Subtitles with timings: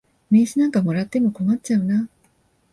[0.31, 2.09] 名刺なんかもらっても困っちゃうな。